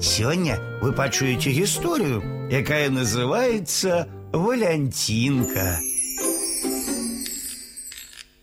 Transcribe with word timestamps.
Сёння 0.00 0.58
вы 0.82 0.92
пачуеце 0.92 1.50
гісторыю, 1.50 2.22
якая 2.50 2.90
называется 2.90 4.08
Валянтинка. 4.32 5.80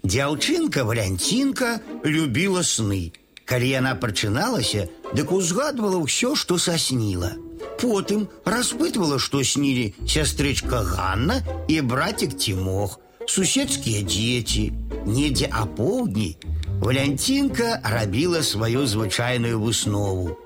Дзяўчынка 0.04 0.86
Валянтинка 0.86 1.82
любила 2.04 2.64
сны. 2.64 3.12
Калі 3.50 3.68
яна 3.70 3.96
прачыналася, 3.98 4.86
дык 5.18 5.32
узгадвала 5.34 5.98
ўсё, 6.06 6.36
што 6.38 6.58
сасніла. 6.62 7.34
Потым 7.82 8.28
распытвала, 8.46 9.18
што 9.18 9.42
снілі 9.42 9.94
сястрычка 10.06 10.84
Ганна 10.86 11.42
і 11.68 11.82
братик 11.82 12.38
Тимох, 12.38 13.00
суседскія 13.26 14.06
дзеці. 14.06 14.72
Недзе 15.06 15.50
апоўдні 15.50 16.38
Валянтинка 16.80 17.82
рабіла 17.84 18.44
сваю 18.44 18.86
звычайную 18.86 19.60
выснову. 19.60 20.38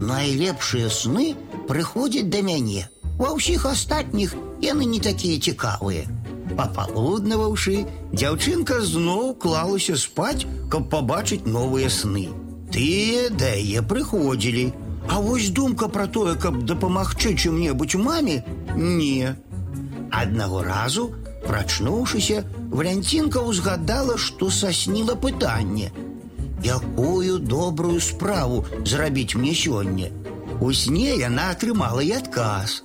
Найлепшыя 0.00 0.88
сны 0.88 1.34
прыходзяць 1.68 2.30
да 2.32 2.40
мяне. 2.42 2.88
Ва 3.20 3.36
ўсіх 3.36 3.66
астатніх 3.68 4.34
яны 4.64 4.88
не 4.88 5.00
такія 5.00 5.40
цікавыя. 5.40 6.08
Папалуднаваўшы, 6.56 7.84
дзяўчынка 8.12 8.80
зноў 8.80 9.34
клалася 9.42 9.96
спаць, 9.96 10.46
каб 10.72 10.88
пабачыць 10.92 11.44
новыя 11.44 11.90
сны. 11.92 12.28
Тыя 12.72 13.28
да 13.30 13.52
яе 13.54 13.82
прыходзілі. 13.82 14.72
А 15.10 15.18
вось 15.20 15.50
думка 15.50 15.88
пра 15.88 16.06
тое, 16.06 16.34
каб 16.36 16.64
дапамагчы 16.64 17.34
чым-небудзь 17.34 17.98
маме 17.98 18.44
не. 18.76 19.36
Аднаго 20.10 20.62
разу, 20.62 21.10
прачнуўшыся, 21.46 22.44
Валянцінка 22.70 23.42
ўзгадала, 23.42 24.16
што 24.16 24.50
сасніла 24.54 25.16
пытанне. 25.18 25.90
Якую 26.64 27.38
добрую 27.38 28.00
справу 28.00 28.64
зрабіць 28.84 29.34
мне 29.34 29.54
сёння. 29.54 30.10
У 30.60 30.72
сне 30.72 31.16
яна 31.16 31.50
атрымала 31.56 32.04
і 32.04 32.12
адказ. 32.20 32.82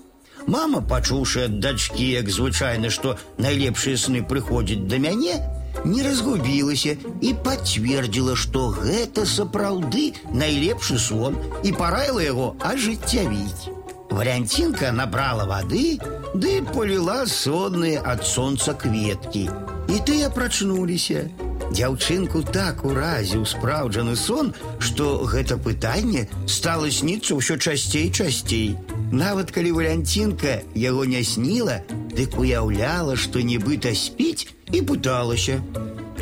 Мама, 0.47 0.79
пачуўшы 0.81 1.45
ад 1.49 1.59
дачкі, 1.59 2.05
як 2.21 2.29
звычайна, 2.29 2.89
што 2.89 3.17
найлепшыя 3.41 3.97
сны 3.97 4.21
прыходзяць 4.21 4.85
да 4.87 4.99
мяне, 5.01 5.41
не 5.83 6.03
разгубілася 6.05 6.95
і 7.21 7.33
пацвердзіла, 7.45 8.35
што 8.35 8.69
гэта 8.77 9.25
сапраўды 9.25 10.13
найлепшы 10.31 10.97
сон 11.01 11.35
і 11.63 11.73
параіла 11.73 12.21
яго 12.23 12.47
ажыццявіць. 12.61 13.73
Валянцінка 14.15 14.91
набрала 14.95 15.43
вады, 15.49 15.97
ды 16.33 16.61
поліла 16.71 17.25
сонныя 17.25 18.05
ад 18.05 18.23
сонца 18.23 18.73
кветкі. 18.73 19.49
І 19.89 19.97
тыя 20.07 20.29
прачнуліся. 20.29 21.25
Дзяўчынку 21.70 22.42
так 22.42 22.84
уразіў 22.84 23.44
спраўджаны 23.46 24.16
сон, 24.18 24.52
што 24.82 25.22
гэта 25.32 25.56
пытанне 25.56 26.26
стала 26.46 26.90
сніцца 26.90 27.38
ўсё 27.38 27.56
часцей 27.62 28.10
часцей. 28.10 28.74
Нават 29.12 29.54
калі 29.54 29.70
валянцінка 29.78 30.60
яго 30.74 31.06
не 31.06 31.22
сніла, 31.22 31.80
дык 32.10 32.34
уяўляла, 32.42 33.14
што 33.14 33.38
нібыта 33.38 33.94
спіць 33.94 34.50
і 34.72 34.82
пыталася: 34.82 35.62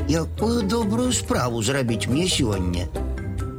Якую 0.09 0.63
добрую 0.69 1.13
справу 1.13 1.62
зрабіць 1.62 2.09
мне 2.12 2.29
сёння. 2.29 2.89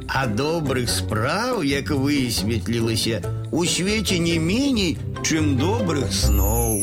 А 0.06 0.26
добрых 0.26 0.90
спраў, 0.90 1.62
як 1.62 1.90
высветлілася, 1.90 3.22
у 3.52 3.64
свеце 3.64 4.18
не 4.18 4.38
меней, 4.38 4.98
чым 5.22 5.56
добрых 5.58 6.10
сноў. 6.12 6.82